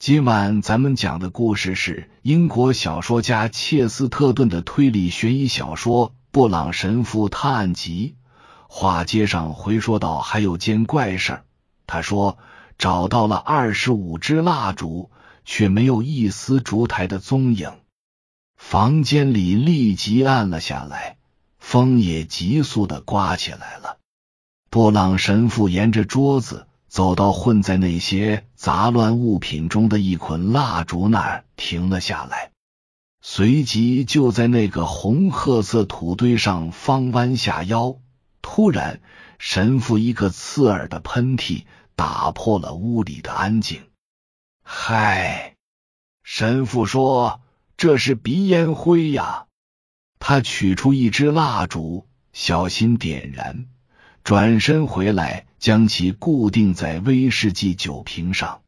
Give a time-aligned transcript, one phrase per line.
[0.00, 8.16] 今晚咱们讲的故事是英国小说家切斯特顿的推理悬疑小说《布朗神父探案集》。
[8.66, 11.44] 话接上回说到，还有件怪事儿。
[11.86, 12.38] 他说
[12.78, 15.10] 找到了二十五支蜡烛，
[15.44, 17.70] 却没有一丝烛台的踪影。
[18.56, 21.18] 房间里立即暗了下来，
[21.58, 23.98] 风也急速的刮起来了。
[24.70, 26.66] 布朗神父沿着桌子。
[26.90, 32.50] 走到混在那些杂乱物品中的一捆蜡烛那儿，停了下来。
[33.22, 37.96] 随即就在那个红褐色土堆上方弯下腰。
[38.42, 39.00] 突然，
[39.38, 41.62] 神父一个刺耳的喷嚏
[41.94, 43.82] 打破了屋里的安静。
[44.64, 45.54] 嗨，
[46.24, 47.40] 神父说
[47.78, 49.46] ：“这是鼻烟灰呀。”
[50.18, 53.66] 他取出一支蜡烛，小心点燃。
[54.24, 58.62] 转身回来，将其固定在威士忌酒瓶上。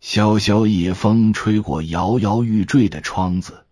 [0.00, 3.64] 萧萧夜风吹过摇摇欲坠的窗子，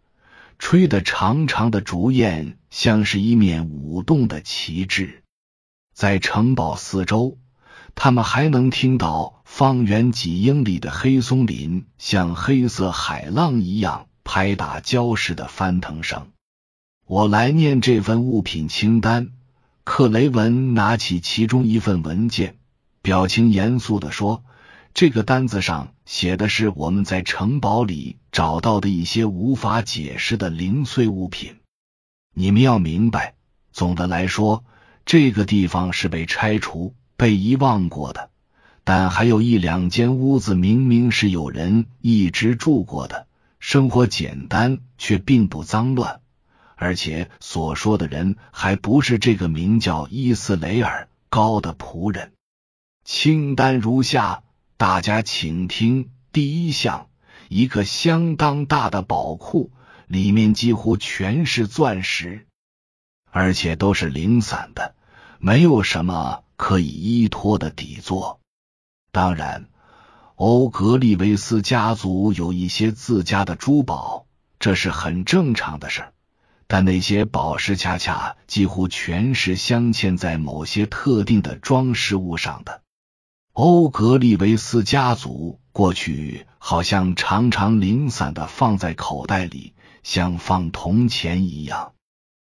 [0.58, 5.22] 吹得长长的烛焰像是一面舞动的旗帜。
[5.92, 7.36] 在城堡四周，
[7.94, 16.28] 他们还能听到方圆几英里的黑松林像黑色海浪一样拍打礁石的翻腾声。
[17.06, 19.32] 我来念这份物品清单。
[19.84, 22.56] 克雷文拿起其中一份文件，
[23.02, 24.42] 表情严肃的说
[24.94, 31.56] ：“这个单子上写的是我们在城堡里找到的一些无法解释的零碎物品。
[32.32, 33.34] 你们要明白，
[33.72, 34.64] 总的来说，
[35.04, 38.30] 这个地方是被拆除、被遗忘过的。
[38.84, 43.26] 但还有一两间屋子明明是有人一直住过的，
[43.60, 46.22] 生活简单却并不脏乱。”
[46.84, 52.34] 而且所说的人还不是这个名叫伊斯雷尔高的仆人。
[53.04, 54.42] 清单如下，
[54.76, 57.08] 大家请听：第一项，
[57.48, 59.72] 一个相当大的宝库，
[60.08, 62.46] 里面几乎全是钻石，
[63.30, 64.94] 而且都是零散的，
[65.38, 68.40] 没有什么可以依托的底座。
[69.10, 69.70] 当然，
[70.34, 74.26] 欧格利维斯家族有一些自家的珠宝，
[74.58, 76.12] 这是很正常的事儿。
[76.66, 82.82] 但那些宝石恰恰几乎全是镶嵌在某些特定的装饰物上的。
[83.52, 91.92] 欧格利维斯家族过去好像常常零散的放在口袋里，像放铜钱一样。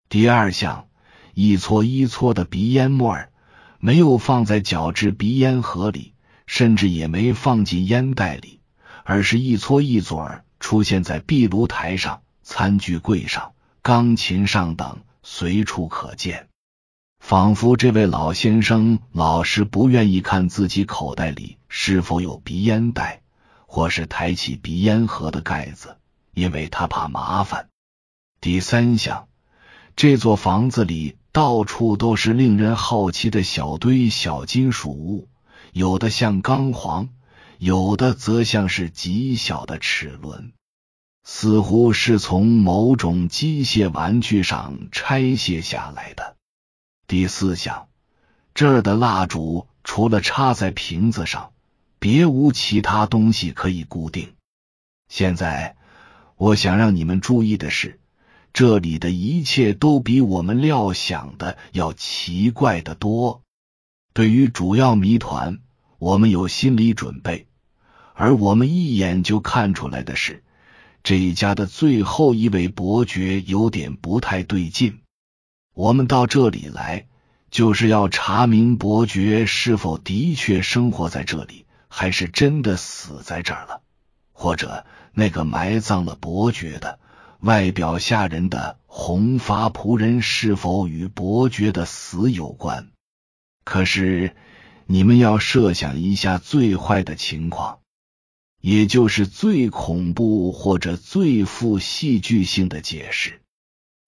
[0.09, 0.89] 第二项，
[1.35, 3.31] 一撮一撮的鼻烟沫儿，
[3.79, 6.15] 没有放在角质鼻烟盒里，
[6.47, 8.61] 甚至也没放进烟袋里，
[9.05, 13.53] 而是一撮一撮儿出现在壁炉台上、餐具柜上。
[13.87, 16.49] 钢琴上等随处可见，
[17.21, 23.23] 仿佛这位老先生老是不愿意看自己口袋里是否有鼻烟袋，
[23.69, 25.99] 或是抬起鼻烟盒的盖子，
[26.35, 27.69] 因为他怕麻烦。
[28.41, 29.29] 第三项，
[29.95, 35.29] 这座房子里到处都是令人好奇的小堆小金属物，
[35.73, 37.11] 有的像钢簧，
[37.59, 40.53] 有的则像是极小的齿轮。
[41.29, 46.37] 似乎是从某种机械玩具上拆卸下来的。
[47.09, 47.89] 第四项，
[48.55, 51.51] 这儿的蜡烛除了插在瓶子上，
[51.99, 54.35] 别无其他东西可以固定。
[55.09, 55.77] 现在，
[56.37, 57.99] 我想让你们注意的是，
[58.53, 63.43] 这里的一切都比我们料想的要奇怪的多。
[64.15, 65.59] 对于主要谜团，
[65.99, 67.49] 我们有心理准备，
[68.15, 70.45] 而我们一眼就看出来的是。
[71.07, 75.03] 这一家的最后一位伯爵有点不太对劲。
[75.73, 77.07] 我们到这里来，
[77.49, 83.83] 就是要查明伯爵是否的确生活在这里，还是真的死在这儿了，
[84.33, 86.99] 或者那个埋葬了伯爵的、
[87.39, 92.89] 外表吓人的红发仆人是否与伯爵的死有关。
[93.63, 94.35] 可是，
[94.87, 97.79] 你们要设想一下最坏的情况。
[98.69, 103.41] 也就是最恐怖或者最富戏剧性的解释。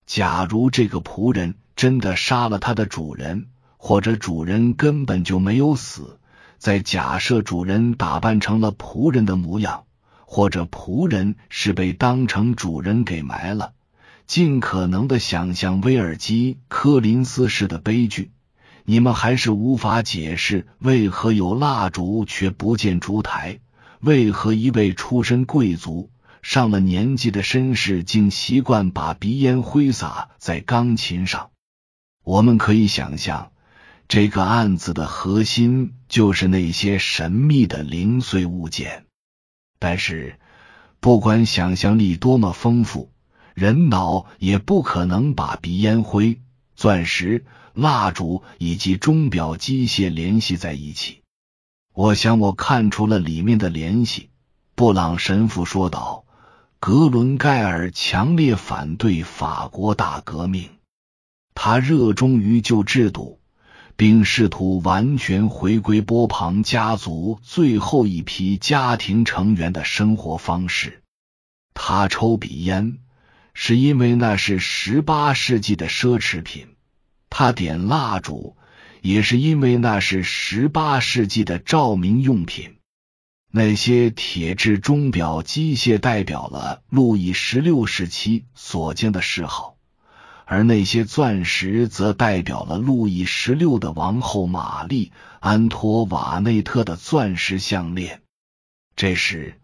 [0.05, 3.47] 假如这个仆人真的杀了他的主人，
[3.77, 6.19] 或者主人根本就没有死，
[6.59, 9.85] 再假设主人打扮成了仆人的模样，
[10.27, 13.75] 或者仆人是被当成主人给埋了，
[14.27, 18.32] 尽可能的想象威尔基·柯林斯式的悲剧，
[18.85, 23.61] 你们还是无法解释为何有蜡烛却不见烛台。
[24.00, 26.11] 为何一位出身贵族、
[26.43, 31.50] 上了年纪的绅士竟习惯把鼻烟挥洒在钢琴上？
[32.25, 33.53] 我们可以想象，
[34.06, 39.06] 这个案子的核心就是那些神秘的零碎物件。
[39.79, 40.39] 但是，
[41.01, 43.11] 不管想象力多么丰富，
[43.55, 46.41] 人脑也不可能把鼻烟灰、
[46.77, 47.44] 钻石、
[47.75, 51.18] 蜡烛以及钟表机械联系在一起。
[52.00, 54.31] 我想，我看出了里面的联系。
[54.77, 56.25] 布朗神父说道
[56.79, 60.71] ：“格伦盖尔强烈反对法国大革命，
[61.55, 63.41] 他热衷于旧制度，
[63.97, 71.03] 并试图完全回归波旁家族最后一批家庭成员的生活方式。
[71.75, 72.99] 他抽鼻烟，
[73.55, 76.69] 是因为那是十八世纪的奢侈品；
[77.29, 78.55] 他点蜡烛。”
[79.08, 82.75] 也是因为那是十八世纪的照明用品，
[83.50, 89.76] 那些铁制钟表机械代表了路易十六时期所见的嗜好，
[90.44, 95.10] 而那些钻石则代表了路易十六的王后玛丽
[95.40, 98.20] 安托瓦内特的钻石项链。
[98.94, 99.55] 这时，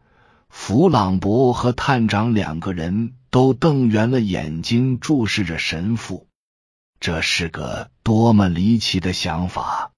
[0.49, 6.29] 弗朗博和探长两个人都瞪圆了眼睛，注视着神父。
[7.05, 9.93] 这是个多么离奇的想法！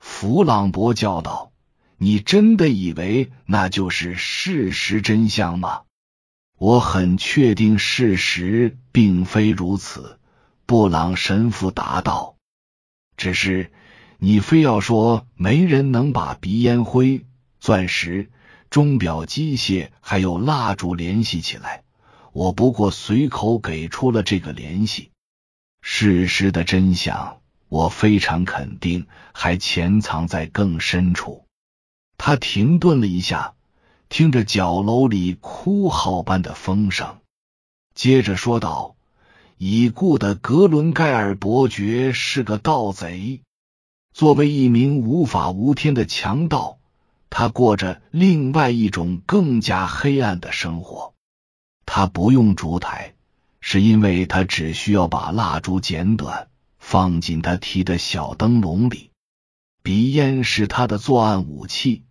[0.00, 1.52] 弗朗博叫道
[1.98, 5.82] ：“你真的以为那就是事实真相吗？”
[6.58, 10.18] 我很确定事实并非如此。”
[10.66, 12.34] 布朗神父答道。
[13.16, 13.70] “只是
[14.18, 17.24] 你非要说没人能把鼻烟灰、
[17.60, 18.32] 钻石、
[18.68, 21.84] 钟表机械还有蜡烛联系起来，
[22.32, 25.10] 我不过随口给出了这个联系。”
[25.84, 31.44] 事实的真相，我非常肯定，还潜藏在更深处。
[32.16, 33.54] 他停顿了一下，
[34.08, 37.18] 听着角楼里哭号般的风声，
[37.96, 38.94] 接着说道
[39.58, 43.40] ：“已故的格伦盖尔伯爵是个盗贼。
[44.14, 46.78] 作为一名无法无天的强盗，
[47.28, 51.12] 他过着另外一种更加黑暗的生活。
[51.84, 53.14] 他不用烛台。”
[53.64, 56.48] 是因为他只需要把蜡烛剪短，
[56.78, 59.10] 放进他提的小灯笼里。
[59.82, 62.02] 鼻烟是他的作案武器，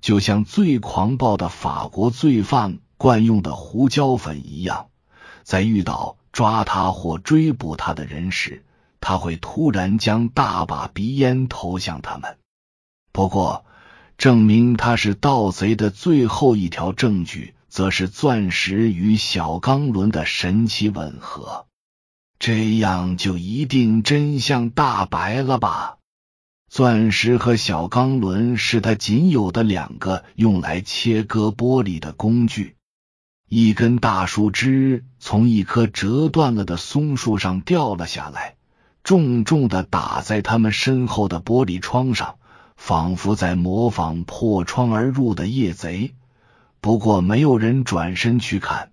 [0.00, 4.86] 就像最狂暴的法国罪犯惯用的胡椒粉一样。
[5.42, 8.64] 在遇到抓他或追捕他的人时，
[9.00, 12.38] 他会突然将大把鼻烟投向他们。
[13.12, 13.64] 不过，
[14.16, 17.54] 证明他是盗贼的最后一条证据。
[17.70, 21.66] 则是钻石与小钢轮的神奇吻合，
[22.38, 25.96] 这样就一定真相大白了吧？
[26.68, 32.76] 钻石和小钢轮是他仅有的两个用来切割玻璃的工具。
[33.48, 38.56] 一根大树枝从一棵折断了的松树上掉了下来，
[39.02, 42.36] 重重的打在他们身后的玻璃窗上，
[42.76, 46.14] 仿佛在模仿破窗而入的夜贼。
[46.80, 48.92] 不过，没有人转身去看，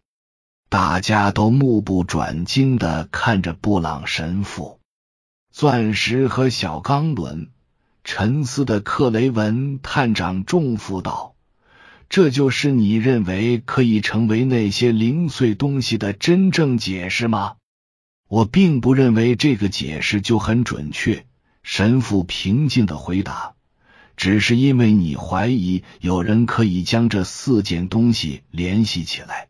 [0.69, 4.79] 大家都目不转睛的看着布朗神父。
[5.51, 7.49] 钻石和小钢轮，
[8.03, 11.33] 沉思的克雷文探长重负道
[12.09, 17.55] ：“这就是你认为可以成为那些零碎东西的真正解释吗？”
[18.27, 21.25] 我并不认为这个解释就很准确。”
[21.63, 23.56] 神父平静的回答。
[24.17, 29.47] 只是因为你怀疑有人可以将这四件东西联系起来。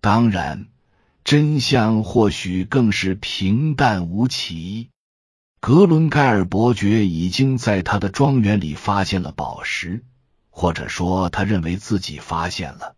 [0.00, 0.66] 当然，
[1.24, 4.90] 真相或许更是平淡无奇。
[5.60, 10.04] 格伦盖尔伯爵已经在他的庄园里发现了宝石，
[10.50, 12.94] 或者说他认为自己发现了。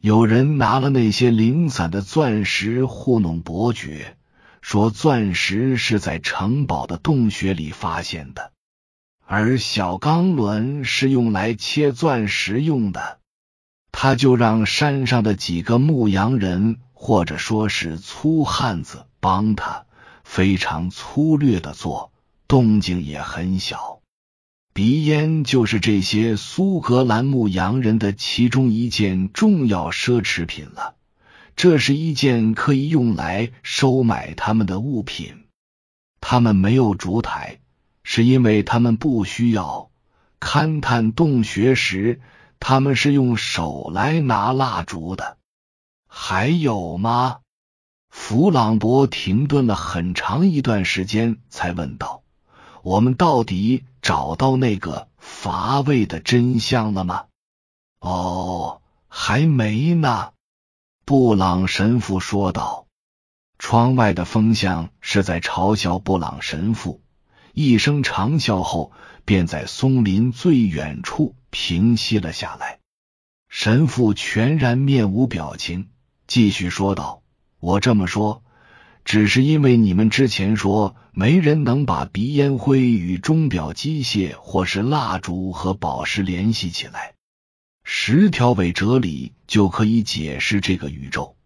[0.00, 4.16] 有人拿了那些零散的钻石糊弄伯爵，
[4.60, 8.51] 说钻石是在城堡的洞穴里发现的。
[9.34, 13.18] 而小钢轮是用来切钻石用的，
[13.90, 19.86] 他就让山上的几个牧羊人，或者说是粗汉子帮他，
[20.22, 22.12] 非常粗略的做，
[22.46, 24.00] 动静也很小。
[24.74, 30.94] 鼻烟就是这些苏格兰牧羊人的其中一件重要奢侈品了，
[31.56, 35.44] 这是一件可以用来收买他们的物品。
[36.20, 37.60] 他们没有烛台。
[38.14, 39.90] 是因为他们不需要
[40.38, 42.20] 勘探洞穴时，
[42.60, 45.38] 他们是用手来拿蜡烛的。
[46.06, 47.38] 还有吗？
[48.10, 52.22] 弗朗博停顿了很长一段时间，才问道
[52.84, 57.24] ：“我们到底找到那个乏味的真相了吗
[58.00, 60.32] ？”“哦，还没呢。”
[61.06, 62.86] 布朗神父说道。
[63.58, 67.01] 窗外的风向是在嘲笑布朗神父。
[67.52, 68.92] 一声长啸后，
[69.24, 72.78] 便在松林最远处平息了下来。
[73.48, 75.88] 神父全然面无表情，
[76.26, 77.22] 继续说道
[77.60, 78.42] ：“我这么说，
[79.04, 87.12] 只是因为你们之前说没人能把鼻烟灰与钟表机械或是蜡烛和宝石联系起来。
[87.84, 91.36] 十条伪哲理就可以解释这个宇宙。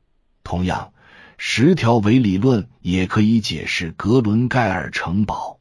[0.44, 0.92] 同样，
[1.38, 5.55] 十条伪理论也可以解释格伦盖尔城堡。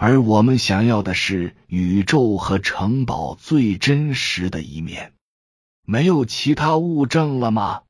[0.00, 5.12] 而我们想要的是宇宙和城堡最真实的一面。”
[5.84, 7.82] 没有其他物证了吗？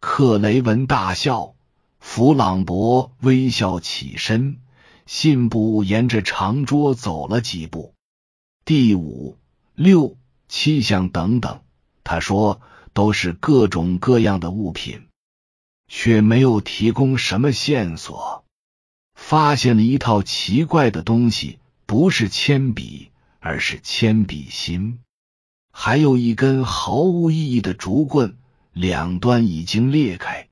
[0.00, 1.54] 克雷文大笑，
[1.98, 4.58] 弗朗博微笑起身，
[5.06, 7.94] 信步沿着长桌走了几步。
[8.64, 9.38] 第五、
[9.74, 11.62] 六、七项等等，
[12.04, 12.60] 他说
[12.92, 15.08] 都是各种各样的物品，
[15.88, 18.41] 却没有提供什么线索。
[19.32, 23.08] 发现了一套奇怪的东西，不是铅笔，
[23.40, 24.98] 而是铅笔芯。
[25.72, 28.36] 还有一根毫无意义的竹棍，
[28.74, 30.48] 两端已经裂开。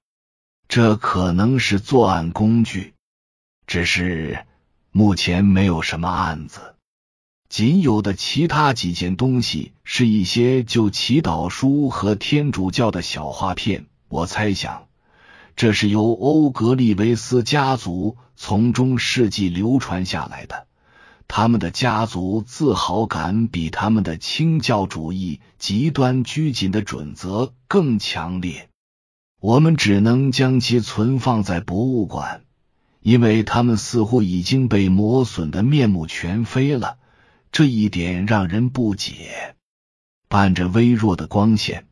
[0.66, 2.94] 这可能是作案工具，
[3.66, 4.46] 只是
[4.92, 6.74] 目前没有什么案子。
[7.50, 13.84] 仅有的其他几件东西是一些旧祈祷书和天主教的小画片。
[14.08, 14.88] 我猜想，
[15.60, 20.66] 这是由欧格利维斯家族从中世纪流传下来的。
[21.28, 28.70] 他们的家族自豪感比他们的清教主义极端拘谨的准则更强烈。
[29.38, 32.40] 我们只能将其存放在博物馆，
[33.02, 36.96] 因为他们似乎已经被磨损的面目全非了。
[37.52, 39.56] 这一点让人不解。
[40.26, 41.84] 伴着微弱的光线，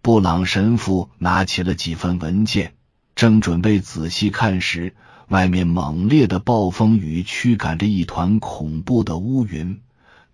[0.00, 2.74] 布朗神父拿起了几份文件，
[3.14, 4.94] 正准备仔细看时。
[5.28, 9.80] 外面猛烈的暴风雨驱赶着一团恐怖的乌云，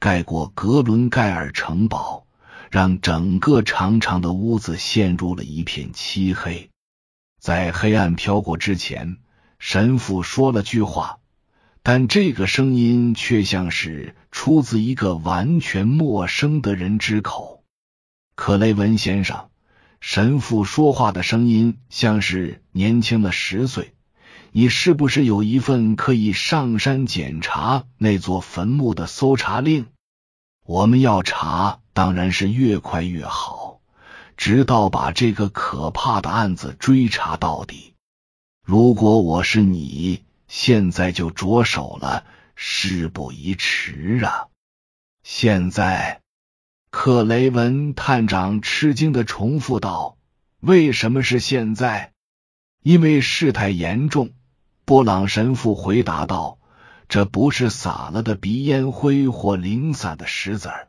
[0.00, 2.26] 盖过格伦盖尔城堡，
[2.68, 6.70] 让整个长长的屋子陷入了一片漆黑。
[7.38, 9.18] 在黑暗飘过之前，
[9.60, 11.18] 神父说了句话，
[11.84, 17.62] 但这个声音却像是出自一个完全陌生的人之口。
[18.34, 19.48] 克雷文先生，
[20.00, 23.94] 神父说话的声音像是年轻了十岁。
[24.52, 29.86] 你是不是有一份可以上山检查那座坟墓的搜查令？
[30.64, 33.80] 我们要查，当然是越快越好，
[34.36, 37.94] 直到把这个可怕的案子追查到底。
[38.64, 42.24] 如果我是你，现在就着手了，
[42.54, 44.48] 事不宜迟啊！
[45.22, 46.20] 现在，
[46.90, 50.16] 克雷文探长吃惊的重复道
[50.60, 52.12] ：“为什么是现在？
[52.82, 54.30] 因为事态严重。”
[54.86, 56.58] 布朗神父回答道
[57.08, 60.88] ：“这不是撒了的鼻烟灰或零散的石子儿，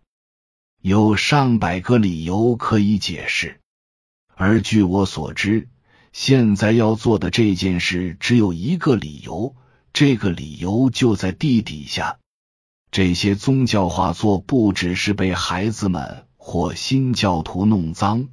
[0.82, 3.60] 有上百个理由可以解释。
[4.36, 5.68] 而据我所知，
[6.14, 9.54] 现在要做的这件事只有一个理由，
[9.92, 12.20] 这个理由就在地底下。
[12.92, 18.30] 这些宗教画作不只是被孩子们或新教徒弄脏、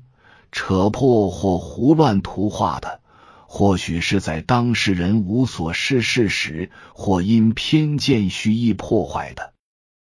[0.52, 3.00] 扯破或胡乱涂画的。”
[3.48, 9.54] 或许是在当事人无所事事时，或因偏见蓄意破坏的。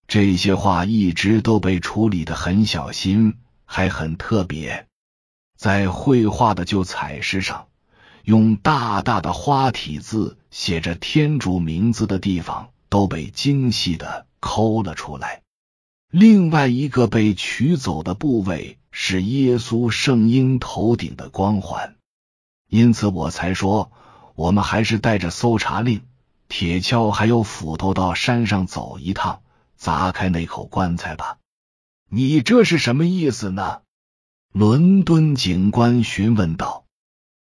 [0.08, 3.34] 这些画一直都被处理的很小心，
[3.66, 4.86] 还很特别。
[5.56, 7.66] 在绘画的旧彩石上，
[8.24, 15.42] 用大大的花体字写着天主名字的地方，都被精细的抠了出来。
[16.10, 21.96] 另外一个被取走的部位是耶稣圣婴头顶的光环。
[22.68, 23.92] 因此，我才说，
[24.34, 26.02] 我们还是带着搜查令、
[26.48, 29.42] 铁锹还有斧头到山上走一趟，
[29.76, 31.38] 砸开那口棺材吧。
[32.10, 33.82] 你这是什么意思呢？
[34.52, 36.84] 伦敦警官询问道。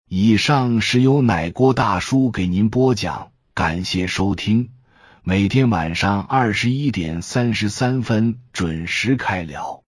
[0.07, 4.71] 以上是由奶锅大叔给您播讲，感谢收听。
[5.23, 9.80] 每天晚上二十一点三十三分准时开聊。